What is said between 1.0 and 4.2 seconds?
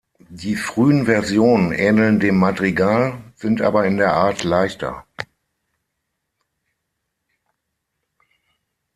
Versionen ähneln dem Madrigal, sind aber in der